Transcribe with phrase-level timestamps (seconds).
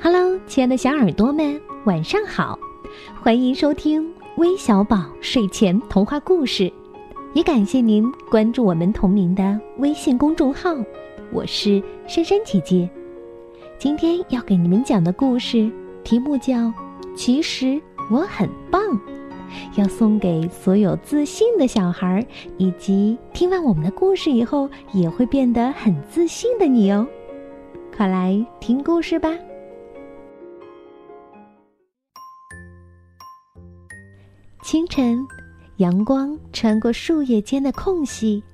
[0.00, 2.56] Hello，亲爱的小耳朵们，晚上好！
[3.20, 6.72] 欢迎收听微小宝睡前童话故事，
[7.32, 10.70] 也感谢您关注我们同名的微信公众号。
[11.32, 12.88] 我是珊珊姐姐，
[13.76, 15.68] 今天要给你们讲的故事
[16.04, 16.54] 题目叫
[17.16, 18.80] 《其实我很棒》，
[19.74, 22.24] 要送给所有自信的小孩，
[22.56, 27.04] 以及听完我们的故事以后也会变得很自信的你哦。
[27.96, 29.28] 快来听故事吧。
[34.70, 35.26] 清晨，
[35.78, 38.44] 阳光穿过树叶间的空隙，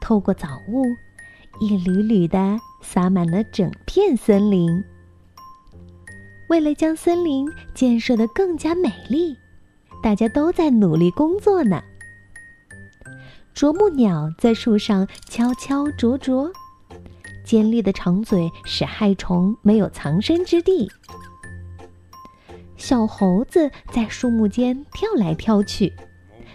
[0.00, 0.82] 透过早雾，
[1.60, 4.82] 一缕缕的洒满了整片森林。
[6.48, 9.36] 为了将森林建设得更加美丽，
[10.02, 11.82] 大家都在努力工作呢。
[13.52, 16.50] 啄木鸟在树上敲敲啄啄，
[17.44, 20.90] 尖利的长嘴使害虫没有藏身之地。
[22.78, 25.92] 小猴子在树木间跳来跳去，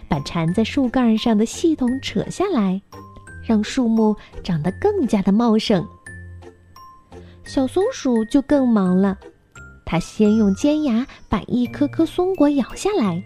[0.08, 2.80] 把缠在树干上的细筒扯下来，
[3.46, 5.86] 让树木长得更加的茂盛。
[7.44, 9.18] 小松鼠就更忙了，
[9.84, 13.22] 它先用尖牙把一颗颗松果咬下来，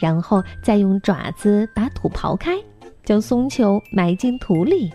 [0.00, 2.58] 然后再用爪子把土刨开，
[3.04, 4.90] 将松球埋进土里。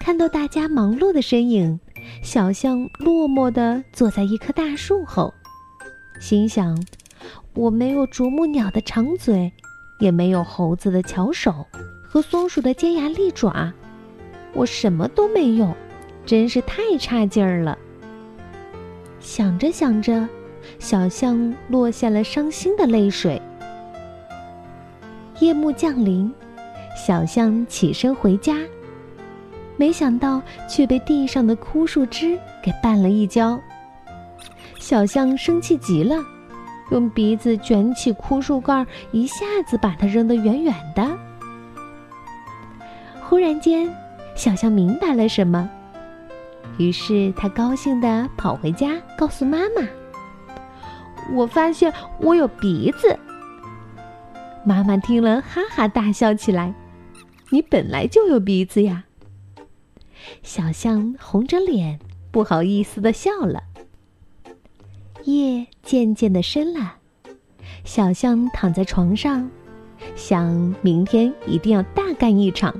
[0.00, 1.78] 看到大家忙碌的身影。
[2.22, 5.32] 小象落寞地坐在一棵大树后，
[6.20, 6.76] 心想
[7.54, 9.52] ：“我没有啄木鸟的长嘴，
[10.00, 11.66] 也没有猴子的巧手
[12.02, 13.72] 和松鼠的尖牙利爪，
[14.52, 15.74] 我什么都没有，
[16.26, 17.78] 真是太差劲儿了。”
[19.20, 20.28] 想着想着，
[20.78, 23.40] 小象落下了伤心的泪水。
[25.40, 26.32] 夜幕降临，
[26.96, 28.56] 小象起身回家。
[29.78, 33.58] 没想到却被地上的枯树枝给绊了一跤。
[34.78, 36.16] 小象生气极了，
[36.90, 41.08] 用鼻子卷起枯树干，一下子把它扔得远远的。
[43.22, 43.88] 忽然间，
[44.34, 45.68] 小象明白了什么，
[46.78, 49.86] 于是他高兴地跑回家，告诉妈妈
[51.34, 53.16] ：“我发现我有鼻子。”
[54.64, 56.74] 妈妈听了，哈哈大笑起来
[57.50, 59.04] ：“你本来就有鼻子呀！”
[60.42, 61.98] 小象红着脸，
[62.30, 63.62] 不好意思的笑了。
[65.24, 66.96] 夜渐渐的深了，
[67.84, 69.50] 小象躺在床上，
[70.16, 72.74] 想明天一定要大干一场。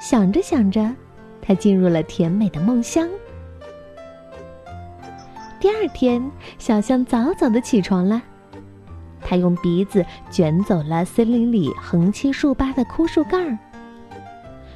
[0.00, 0.94] 想着想着，
[1.42, 3.08] 他进入了甜美的梦乡。
[5.58, 8.22] 第二天，小象早早的起床了，
[9.20, 13.58] 他用鼻子卷走了森林里横七竖八的枯树干儿。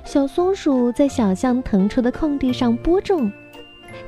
[0.04, 3.32] 小松鼠在小象腾出的空地上播种，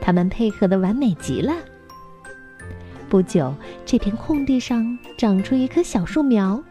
[0.00, 1.54] 它们配合的完美极了。
[3.08, 6.62] 不久，这片空地上长出一棵小树苗。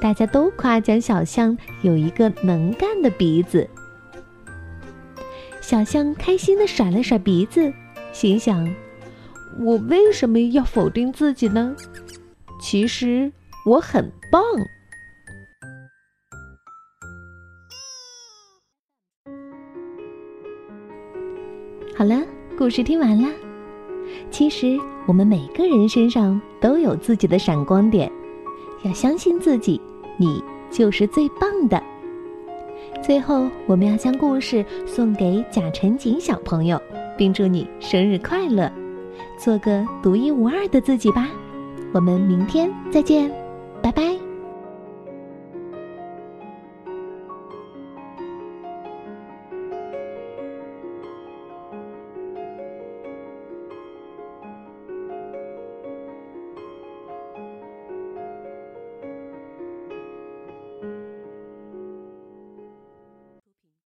[0.00, 3.68] 大家都夸奖小象有一个能干的鼻子。
[5.60, 7.72] 小象开心的甩了甩鼻子，
[8.12, 8.72] 心想
[9.58, 11.74] ：“我为什么要否定自己呢？
[12.60, 13.32] 其实
[13.64, 14.42] 我很棒。”
[21.96, 22.22] 好了，
[22.58, 23.26] 故事听完了。
[24.30, 28.12] 其实我们每个人身上都有自己的闪光点，
[28.82, 29.80] 要相信自己，
[30.18, 31.82] 你就是最棒的。
[33.02, 36.78] 最后，我们要将故事送给贾晨景小朋友，
[37.16, 38.70] 并祝你生日快乐，
[39.38, 41.30] 做个独一无二的自己吧。
[41.92, 43.32] 我们明天再见，
[43.82, 44.25] 拜拜。